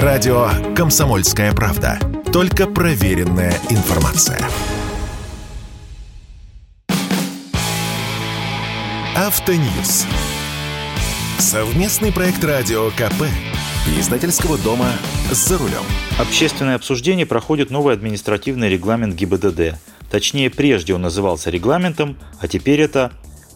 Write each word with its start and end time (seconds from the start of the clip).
Радио 0.00 0.48
«Комсомольская 0.74 1.52
правда». 1.52 1.98
Только 2.32 2.66
проверенная 2.66 3.52
информация. 3.68 4.40
Автоньюз. 9.14 10.06
Совместный 11.38 12.10
проект 12.10 12.42
радио 12.42 12.88
КП. 12.92 13.24
Издательского 13.98 14.56
дома 14.56 14.86
«За 15.30 15.58
рулем». 15.58 15.84
Общественное 16.18 16.76
обсуждение 16.76 17.26
проходит 17.26 17.68
новый 17.68 17.92
административный 17.92 18.70
регламент 18.70 19.14
ГИБДД. 19.14 19.78
Точнее, 20.10 20.48
прежде 20.48 20.94
он 20.94 21.02
назывался 21.02 21.50
регламентом, 21.50 22.16
а 22.40 22.48
теперь 22.48 22.80
это 22.80 23.12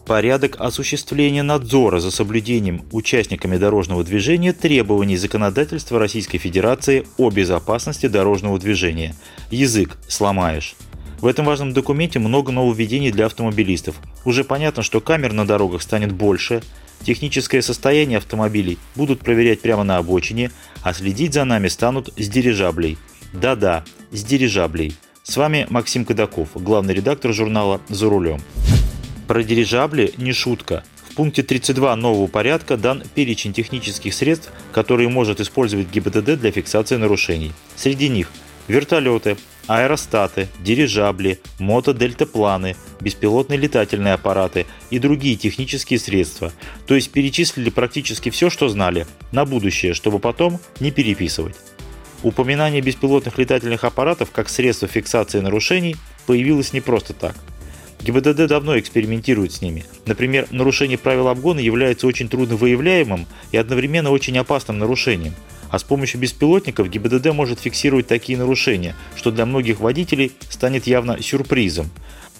порядок 0.07 0.57
осуществления 0.61 1.43
надзора 1.43 1.99
за 1.99 2.11
соблюдением 2.11 2.85
участниками 2.93 3.57
дорожного 3.57 4.05
движения 4.05 4.53
требований 4.53 5.17
законодательства 5.17 5.99
Российской 5.99 6.39
Федерации 6.39 7.07
о 7.19 7.31
безопасности 7.31 8.07
дорожного 8.07 8.59
движения. 8.59 9.15
Язык 9.51 9.99
сломаешь. 10.09 10.77
В 11.21 11.27
этом 11.27 11.45
важном 11.45 11.73
документе 11.73 12.19
много 12.19 12.53
нововведений 12.53 13.11
для 13.11 13.27
автомобилистов. 13.27 13.97
Уже 14.25 14.45
понятно, 14.45 14.83
что 14.83 15.01
камер 15.01 15.33
на 15.33 15.47
дорогах 15.47 15.83
станет 15.83 16.13
больше, 16.13 16.63
техническое 17.03 17.61
состояние 17.61 18.19
автомобилей 18.19 18.79
будут 18.95 19.21
проверять 19.21 19.61
прямо 19.61 19.83
на 19.83 19.97
обочине, 19.97 20.53
а 20.83 20.93
следить 20.95 21.35
за 21.35 21.45
нами 21.45 21.69
станут 21.69 22.13
с 22.17 22.29
дирижаблей. 22.29 22.97
Да-да, 23.33 23.85
с 24.13 24.23
дирижаблей. 24.23 24.95
С 25.25 25.37
вами 25.37 25.67
Максим 25.69 26.05
Кадаков, 26.05 26.51
главный 26.55 26.95
редактор 26.95 27.33
журнала 27.33 27.81
«За 27.89 28.09
рулем». 28.09 28.41
Про 29.27 29.43
дирижабли 29.43 30.15
не 30.19 30.33
шутка. 30.33 30.85
В 31.11 31.15
пункте 31.17 31.43
32 31.43 31.97
нового 31.97 32.29
порядка 32.29 32.77
дан 32.77 33.03
перечень 33.15 33.53
технических 33.53 34.15
средств, 34.15 34.53
которые 34.73 35.09
может 35.09 35.41
использовать 35.41 35.91
ГИБДД 35.91 36.39
для 36.39 36.53
фиксации 36.53 36.97
нарушений. 36.97 37.53
Среди 37.75 38.09
них 38.09 38.31
вертолеты, 38.69 39.37
аэростаты, 39.67 40.49
дирижабли, 40.61 41.41
мотодельтапланы, 41.59 42.77
беспилотные 43.01 43.59
летательные 43.59 44.15
аппараты 44.15 44.67
и 44.91 45.01
другие 45.01 45.37
технические 45.37 45.99
средства. 45.99 46.53
То 46.87 46.95
есть 46.95 47.11
перечислили 47.11 47.71
практически 47.71 48.31
все, 48.31 48.49
что 48.49 48.69
знали, 48.69 49.07
на 49.33 49.45
будущее, 49.45 49.95
чтобы 49.95 50.21
потом 50.21 50.61
не 50.79 50.93
переписывать. 50.93 51.57
Упоминание 52.23 52.81
беспилотных 52.81 53.39
летательных 53.39 53.83
аппаратов 53.83 54.31
как 54.31 54.49
средство 54.49 54.87
фиксации 54.87 55.41
нарушений 55.41 55.97
появилось 56.27 56.73
не 56.73 56.81
просто 56.81 57.13
так– 57.13 57.35
ГИБДД 58.03 58.47
давно 58.47 58.79
экспериментирует 58.79 59.53
с 59.53 59.63
ними. 59.63 59.85
Например, 60.07 60.47
нарушение 60.51 60.99
правил 60.99 61.29
обгона 61.29 61.61
является 61.61 62.07
очень 62.07 62.29
трудно 62.29 62.57
выявляемым 62.57 63.27
и 63.53 63.57
одновременно 63.57 64.11
очень 64.11 64.39
опасным 64.39 64.79
нарушением. 64.79 65.35
А 65.71 65.79
с 65.79 65.83
помощью 65.83 66.21
беспилотников 66.21 66.89
ГИБДД 66.89 67.33
может 67.33 67.61
фиксировать 67.61 68.07
такие 68.07 68.39
нарушения, 68.39 68.95
что 69.17 69.31
для 69.31 69.47
многих 69.47 69.81
водителей 69.81 70.33
станет 70.49 70.87
явно 70.87 71.21
сюрпризом. 71.21 71.91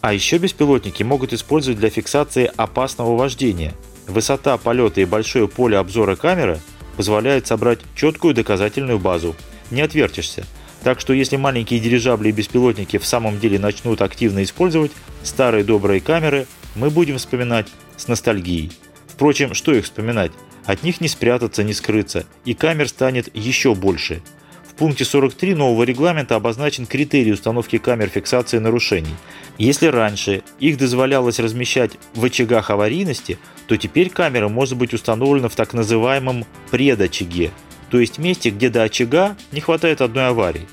А 0.01 0.13
еще 0.13 0.39
беспилотники 0.39 1.03
могут 1.03 1.33
использовать 1.33 1.81
для 1.81 1.91
фиксации 1.91 2.51
опасного 2.57 3.17
вождения. 3.17 3.75
Высота 4.07 4.57
полета 4.57 5.01
и 5.01 5.05
большое 5.05 5.49
поле 5.49 5.77
обзора 5.79 6.15
камеры 6.15 6.61
позволяют 6.97 7.47
собрать 7.47 7.81
четкую 7.97 8.35
доказательную 8.35 9.01
базу. 9.01 9.35
Не 9.71 9.83
отвертишься. 9.83 10.47
Так 10.85 11.01
что 11.01 11.13
если 11.13 11.37
маленькие 11.37 11.81
дирижабли 11.81 12.29
и 12.29 12.33
беспилотники 12.33 12.99
в 12.99 13.07
самом 13.07 13.41
деле 13.41 13.59
начнут 13.59 14.01
активно 14.03 14.45
использовать 14.45 14.93
старые 15.27 15.65
добрые 15.65 16.01
камеры, 16.01 16.47
мы 16.75 16.91
будем 16.91 17.19
вспоминать 17.19 17.69
с 17.97 18.09
ностальгией. 18.09 18.73
Впрочем, 19.09 19.55
что 19.55 19.73
их 19.73 19.85
вспоминать? 19.85 20.33
От 20.65 20.83
них 20.83 21.01
не 21.01 21.09
спрятаться, 21.09 21.63
не 21.63 21.73
скрыться, 21.73 22.27
и 22.45 22.55
камер 22.55 22.89
станет 22.89 23.35
еще 23.35 23.75
больше. 23.75 24.23
В 24.69 24.75
пункте 24.75 25.05
43 25.05 25.55
нового 25.55 25.85
регламента 25.85 26.37
обозначен 26.37 26.87
критерий 26.87 27.33
установки 27.33 27.79
камер 27.79 28.09
фиксации 28.09 28.59
нарушений. 28.59 29.15
Если 29.59 29.87
раньше 29.87 30.43
их 30.61 30.77
дозволялось 30.77 31.39
размещать 31.39 31.93
в 32.15 32.25
очагах 32.25 32.71
аварийности, 32.71 33.39
то 33.69 33.77
теперь 33.77 34.11
камера 34.11 34.49
может 34.49 34.77
быть 34.77 34.93
установлена 34.93 35.49
в 35.49 35.57
так 35.57 35.73
называемом 35.73 36.45
предочаге, 36.71 37.53
то 37.91 37.99
есть 37.99 38.19
месте, 38.19 38.51
где 38.51 38.69
до 38.69 38.83
очага 38.83 39.37
не 39.53 39.61
хватает 39.61 40.03
одной 40.03 40.29
аварии. 40.29 40.67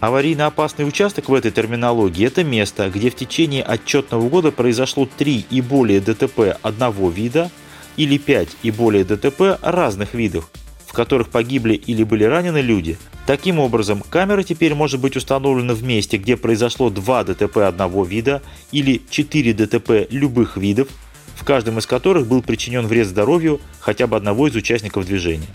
Аварийно 0.00 0.46
опасный 0.46 0.88
участок 0.88 1.28
в 1.28 1.34
этой 1.34 1.50
терминологии– 1.50 2.26
это 2.26 2.42
место, 2.42 2.88
где 2.88 3.10
в 3.10 3.14
течение 3.14 3.62
отчетного 3.62 4.26
года 4.30 4.50
произошло 4.50 5.06
3 5.06 5.46
и 5.50 5.60
более 5.60 6.00
ДТП 6.00 6.56
одного 6.62 7.10
вида 7.10 7.50
или 7.98 8.16
5 8.16 8.48
и 8.62 8.70
более 8.70 9.04
ДТП 9.04 9.58
разных 9.60 10.14
видов, 10.14 10.50
в 10.86 10.94
которых 10.94 11.28
погибли 11.28 11.74
или 11.74 12.02
были 12.02 12.24
ранены 12.24 12.62
люди. 12.62 12.96
Таким 13.26 13.58
образом, 13.58 14.02
камера 14.08 14.42
теперь 14.42 14.74
может 14.74 15.00
быть 15.00 15.16
установлена 15.16 15.74
в 15.74 15.82
месте, 15.82 16.16
где 16.16 16.38
произошло 16.38 16.88
2 16.88 17.24
ДТП 17.24 17.58
одного 17.58 18.02
вида 18.02 18.40
или 18.72 19.02
4 19.10 19.52
ДТП 19.52 20.06
любых 20.08 20.56
видов, 20.56 20.88
в 21.34 21.44
каждом 21.44 21.78
из 21.78 21.86
которых 21.86 22.26
был 22.26 22.40
причинен 22.40 22.86
вред 22.86 23.06
здоровью 23.06 23.60
хотя 23.80 24.06
бы 24.06 24.16
одного 24.16 24.48
из 24.48 24.56
участников 24.56 25.04
движения. 25.04 25.48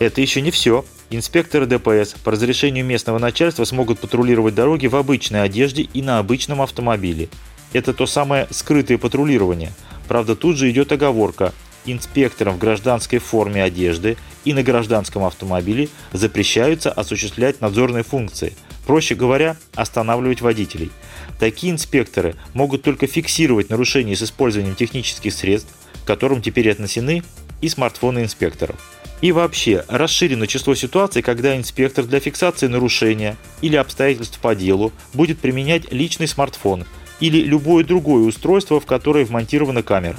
Это 0.00 0.20
еще 0.20 0.40
не 0.40 0.50
все. 0.50 0.84
Инспекторы 1.14 1.66
ДПС 1.66 2.14
по 2.24 2.30
разрешению 2.30 2.86
местного 2.86 3.18
начальства 3.18 3.64
смогут 3.64 3.98
патрулировать 3.98 4.54
дороги 4.54 4.86
в 4.86 4.96
обычной 4.96 5.42
одежде 5.42 5.82
и 5.82 6.00
на 6.00 6.18
обычном 6.18 6.62
автомобиле. 6.62 7.28
Это 7.74 7.92
то 7.92 8.06
самое 8.06 8.48
скрытое 8.50 8.96
патрулирование. 8.96 9.74
Правда, 10.08 10.34
тут 10.34 10.56
же 10.56 10.70
идет 10.70 10.90
оговорка. 10.90 11.52
Инспекторам 11.84 12.54
в 12.54 12.58
гражданской 12.58 13.18
форме 13.18 13.62
одежды 13.62 14.16
и 14.46 14.54
на 14.54 14.62
гражданском 14.62 15.24
автомобиле 15.24 15.90
запрещаются 16.14 16.90
осуществлять 16.90 17.60
надзорные 17.60 18.04
функции. 18.04 18.54
Проще 18.86 19.14
говоря, 19.14 19.58
останавливать 19.74 20.40
водителей. 20.40 20.90
Такие 21.38 21.74
инспекторы 21.74 22.36
могут 22.54 22.84
только 22.84 23.06
фиксировать 23.06 23.68
нарушения 23.68 24.16
с 24.16 24.22
использованием 24.22 24.76
технических 24.76 25.34
средств, 25.34 25.74
к 26.04 26.06
которым 26.06 26.40
теперь 26.40 26.70
отнесены 26.70 27.22
и 27.60 27.68
смартфоны 27.68 28.20
инспекторов. 28.20 28.76
И 29.22 29.30
вообще, 29.30 29.84
расширено 29.86 30.48
число 30.48 30.74
ситуаций, 30.74 31.22
когда 31.22 31.56
инспектор 31.56 32.04
для 32.04 32.18
фиксации 32.18 32.66
нарушения 32.66 33.36
или 33.60 33.76
обстоятельств 33.76 34.40
по 34.40 34.56
делу 34.56 34.92
будет 35.14 35.38
применять 35.38 35.92
личный 35.92 36.26
смартфон 36.26 36.84
или 37.20 37.38
любое 37.44 37.84
другое 37.84 38.24
устройство, 38.24 38.80
в 38.80 38.84
которое 38.84 39.24
вмонтирована 39.24 39.84
камера. 39.84 40.18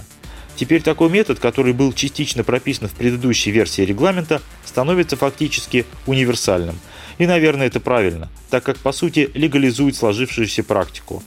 Теперь 0.56 0.81
такой 0.81 1.09
метод, 1.09 1.40
который 1.40 1.74
был 1.74 1.92
частично 1.92 2.46
прописан 2.46 2.88
в 2.88 2.94
предыдущей 2.94 3.52
версии 3.52 3.81
регламента, 3.81 4.42
становится 4.63 5.18
фактически 5.18 5.86
универсальным. 6.08 6.80
И, 7.18 7.25
наверное, 7.25 7.68
это 7.68 7.81
правильно, 7.81 8.30
так 8.50 8.63
как 8.63 8.78
по 8.78 8.94
сути 8.94 9.30
легализует 9.34 9.97
сложившуюся 9.97 10.63
практику. 10.63 11.24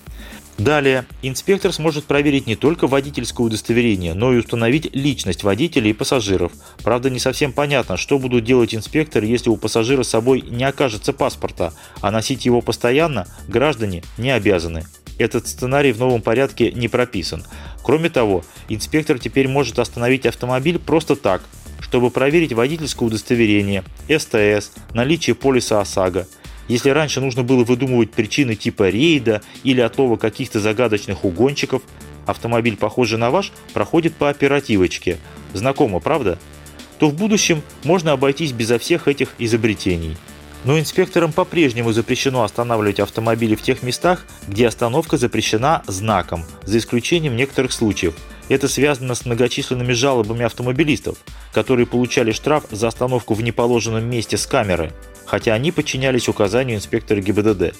Далее, 0.59 1.05
инспектор 1.21 1.71
сможет 1.71 2.05
проверить 2.05 2.47
не 2.47 2.57
только 2.57 2.87
водительское 2.87 3.47
удостоверение, 3.47 4.15
но 4.15 4.33
и 4.33 4.39
установить 4.39 4.95
личность 4.95 5.43
водителя 5.43 5.91
и 5.91 5.93
пассажиров. 5.93 6.53
Правда, 6.83 7.11
не 7.11 7.19
совсем 7.19 7.53
понятно, 7.53 7.99
что 7.99 8.19
будут 8.19 8.45
делать 8.45 8.75
инспекторы, 8.75 9.27
если 9.27 9.51
у 9.51 9.59
пассажира 9.59 10.03
с 10.03 10.09
собой 10.09 10.41
не 10.41 10.65
окажется 10.65 11.13
паспорта, 11.13 11.75
а 12.01 12.11
носить 12.11 12.47
его 12.47 12.63
постоянно 12.63 13.27
граждане 13.49 14.03
не 14.17 14.31
обязаны. 14.31 14.87
Этот 15.19 15.47
сценарий 15.47 15.93
в 15.93 15.99
новом 15.99 16.23
порядке 16.23 16.73
не 16.73 16.89
прописан. 16.89 17.45
Кроме 17.83 18.09
того, 18.09 18.43
инспектор 18.69 19.19
теперь 19.19 19.49
может 19.49 19.79
остановить 19.79 20.27
автомобиль 20.27 20.79
просто 20.79 21.17
так, 21.17 21.43
чтобы 21.81 22.11
проверить 22.11 22.53
водительское 22.55 23.07
удостоверение, 23.07 23.85
СТС, 24.09 24.73
наличие 24.95 25.35
полиса 25.35 25.81
ОСАГО. 25.81 26.27
Если 26.69 26.91
раньше 26.91 27.21
нужно 27.21 27.43
было 27.43 27.65
выдумывать 27.65 28.11
причины 28.11 28.57
типа 28.57 28.89
рейда 28.89 29.43
или 29.63 29.81
отлова 29.81 30.17
каких-то 30.17 30.61
загадочных 30.61 31.25
угонщиков, 31.25 31.83
автомобиль, 32.27 32.77
похожий 32.77 33.19
на 33.19 33.31
ваш, 33.31 33.53
проходит 33.73 34.15
по 34.15 34.29
оперативочке. 34.29 35.19
Знакомо, 35.55 36.01
правда? 36.01 36.39
То 36.99 37.09
в 37.09 37.15
будущем 37.15 37.63
можно 37.85 38.13
обойтись 38.13 38.53
безо 38.53 38.79
всех 38.79 39.07
этих 39.07 39.35
изобретений. 39.39 40.17
Но 40.65 40.79
инспекторам 40.81 41.33
по-прежнему 41.33 41.93
запрещено 41.93 42.43
останавливать 42.43 42.99
автомобили 42.99 43.55
в 43.55 43.63
тех 43.63 43.85
местах, 43.85 44.27
где 44.49 44.67
остановка 44.67 45.17
запрещена 45.17 45.85
знаком, 45.87 46.45
за 46.65 46.79
исключением 46.79 47.37
некоторых 47.37 47.71
случаев. 47.71 48.17
Это 48.49 48.67
связано 48.67 49.15
с 49.15 49.25
многочисленными 49.25 49.93
жалобами 49.93 50.45
автомобилистов, 50.45 51.19
которые 51.53 51.87
получали 51.87 52.33
штраф 52.33 52.65
за 52.71 52.89
остановку 52.89 53.35
в 53.35 53.43
неположенном 53.43 54.09
месте 54.09 54.37
с 54.37 54.47
камеры 54.47 54.93
хотя 55.27 55.55
они 55.55 55.73
подчинялись 55.73 56.29
указанию 56.29 56.77
инспектора 56.79 57.21
ГИБДД. 57.21 57.75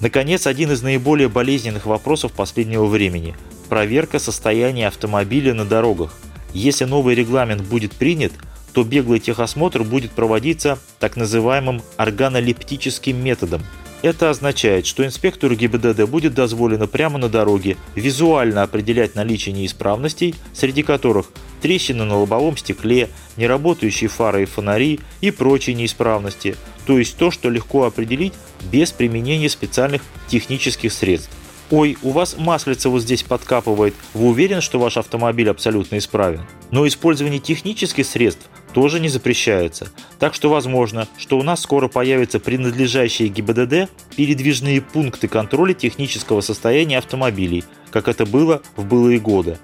Наконец, 0.00 0.46
один 0.46 0.72
из 0.72 0.82
наиболее 0.82 1.28
болезненных 1.28 1.84
вопросов 1.86 2.32
последнего 2.32 2.86
времени– 2.86 3.36
проверка 3.68 4.18
состояния 4.18 4.88
автомобиля 4.88 5.54
на 5.54 5.64
дорогах. 5.64 6.14
Если 6.52 6.84
новый 6.84 7.14
регламент 7.14 7.62
будет 7.62 7.92
принят, 7.92 8.32
то 8.72 8.82
беглый 8.84 9.20
техосмотр 9.20 9.82
будет 9.82 10.12
проводиться 10.12 10.78
так 10.98 11.16
называемым 11.16 11.82
органолептическим 11.96 13.22
методом. 13.22 13.62
Это 14.02 14.30
означает, 14.30 14.86
что 14.86 15.04
инспектору 15.04 15.56
ГИБДД 15.56 16.04
будет 16.04 16.32
дозволено 16.34 16.86
прямо 16.86 17.18
на 17.18 17.28
дороге 17.28 17.76
визуально 17.96 18.62
определять 18.62 19.16
наличие 19.16 19.52
неисправностей, 19.52 20.36
среди 20.52 20.82
которых 20.84 21.26
трещины 21.60 22.04
на 22.04 22.16
лобовом 22.16 22.56
стекле, 22.56 23.08
неработающие 23.36 24.08
фары 24.08 24.42
и 24.42 24.46
фонари 24.46 25.00
и 25.20 25.30
прочие 25.30 25.74
неисправности, 25.74 26.56
то 26.86 26.98
есть 26.98 27.16
то, 27.16 27.30
что 27.30 27.50
легко 27.50 27.84
определить 27.84 28.32
без 28.70 28.92
применения 28.92 29.48
специальных 29.48 30.02
технических 30.28 30.92
средств. 30.92 31.30
«Ой, 31.70 31.98
у 32.02 32.12
вас 32.12 32.36
маслица 32.38 32.88
вот 32.88 33.02
здесь 33.02 33.22
подкапывает, 33.22 33.94
вы 34.14 34.28
уверены, 34.28 34.62
что 34.62 34.78
ваш 34.78 34.96
автомобиль 34.96 35.50
абсолютно 35.50 35.98
исправен?» 35.98 36.46
Но 36.70 36.86
использование 36.86 37.40
технических 37.40 38.06
средств 38.06 38.48
тоже 38.72 39.00
не 39.00 39.08
запрещается. 39.08 39.92
Так 40.18 40.34
что 40.34 40.48
возможно, 40.48 41.08
что 41.18 41.38
у 41.38 41.42
нас 41.42 41.60
скоро 41.60 41.88
появятся 41.88 42.40
принадлежащие 42.40 43.28
ГИБДД 43.28 43.90
передвижные 44.16 44.80
пункты 44.80 45.28
контроля 45.28 45.74
технического 45.74 46.40
состояния 46.40 46.98
автомобилей, 46.98 47.64
как 47.90 48.08
это 48.08 48.24
было 48.24 48.62
в 48.76 48.86
былые 48.86 49.18
годы. 49.18 49.58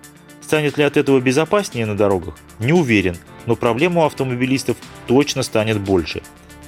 Станет 0.54 0.78
ли 0.78 0.84
от 0.84 0.96
этого 0.96 1.18
безопаснее 1.18 1.84
на 1.84 1.96
дорогах? 1.96 2.36
Не 2.60 2.72
уверен, 2.72 3.16
но 3.44 3.56
проблем 3.56 3.96
у 3.96 4.04
автомобилистов 4.04 4.76
точно 5.08 5.42
станет 5.42 5.80
больше. 5.80 6.22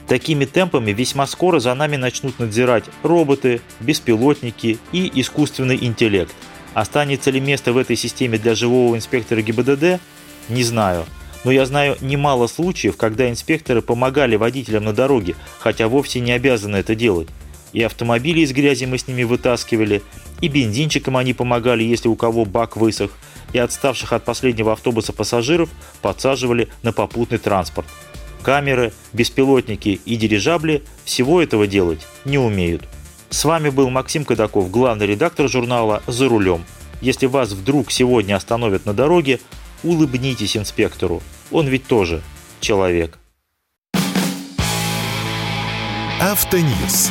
Такими 0.09 0.45
темпами 0.45 0.91
весьма 0.91 1.25
скоро 1.29 1.61
за 1.61 1.73
нами 1.73 1.95
начнут 1.95 2.41
надзирать 2.41 2.83
роботы, 3.05 3.61
беспилотники 3.79 4.81
и 4.91 5.13
искусственный 5.15 5.79
интеллект. 5.81 6.35
Останется 6.75 7.31
ли 7.31 7.39
место 7.39 7.73
в 7.73 7.79
этой 7.79 7.95
системе 7.95 8.39
для 8.39 8.57
живого 8.57 8.97
инспектора 8.97 9.41
ГИБДД? 9.41 10.01
Не 10.49 10.65
знаю. 10.65 11.05
Но 11.45 11.53
я 11.53 11.65
знаю 11.65 11.97
немало 12.01 12.49
случаев, 12.49 12.97
когда 12.97 13.31
инспекторы 13.31 13.83
помогали 13.83 14.35
водителям 14.35 14.83
на 14.83 14.95
дороге, 14.95 15.37
хотя 15.61 15.87
вовсе 15.87 16.19
не 16.19 16.33
обязаны 16.33 16.79
это 16.79 16.97
делать. 16.97 17.29
И 17.77 17.83
автомобили 17.83 18.41
из 18.41 18.53
грязи 18.53 18.87
мы 18.87 18.97
с 18.97 19.07
ними 19.07 19.23
вытаскивали, 19.25 20.03
и 20.41 20.49
бензинчикам 20.49 21.19
они 21.19 21.35
помогали, 21.35 21.85
если 21.85 22.09
у 22.09 22.17
кого 22.17 22.47
бак 22.47 22.75
высох, 22.75 23.11
и 23.53 23.59
отставших 23.59 24.15
от 24.15 24.25
последнего 24.25 24.73
автобуса 24.73 25.13
пассажиров 25.13 25.69
подсаживали 26.01 26.71
на 26.83 26.95
попутный 26.95 27.37
транспорт. 27.37 27.87
Камеры, 28.41 28.95
беспилотники 29.13 30.01
и 30.07 30.17
дирижабли 30.17 30.85
всего 31.05 31.43
этого 31.43 31.67
делать 31.67 32.07
не 32.25 32.39
умеют. 32.39 32.83
С 33.29 33.45
вами 33.45 33.69
был 33.69 33.91
Максим 33.91 34.25
Кадаков, 34.25 34.71
главный 34.71 35.07
редактор 35.07 35.47
журнала 35.47 36.03
«За 36.07 36.31
рулем». 36.31 36.65
Если 37.03 37.27
вас 37.27 37.51
вдруг 37.51 37.93
сегодня 37.93 38.37
остановят 38.37 38.87
на 38.87 38.95
дороге, 38.95 39.39
улыбнитесь 39.85 40.57
инспектору. 40.57 41.23
Он 41.51 41.67
ведь 41.67 41.87
тоже 41.87 42.23
человек. 42.59 43.19
Автоньюз. 46.19 47.11